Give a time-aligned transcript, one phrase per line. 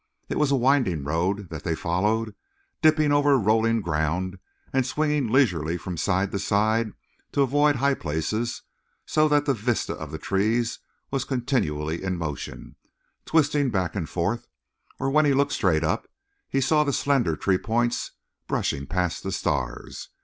[0.29, 2.33] It was a winding road that they followed,
[2.81, 4.39] dipping over a rolling ground
[4.73, 6.93] and swinging leisurely from side to side
[7.33, 8.63] to avoid high places,
[9.05, 10.79] so that the vista of the trees
[11.11, 12.77] was continually in motion,
[13.25, 14.47] twisting back and forth;
[14.99, 16.07] or when he looked straight up
[16.49, 18.13] he saw the slender tree points
[18.47, 20.09] brushing past the stars.